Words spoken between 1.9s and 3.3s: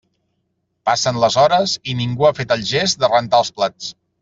i ningú ha fet el gest de